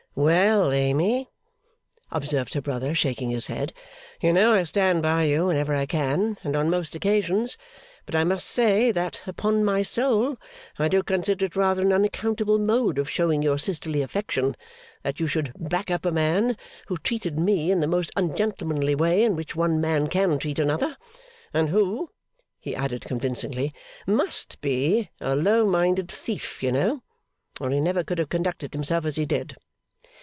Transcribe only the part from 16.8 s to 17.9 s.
who treated me in the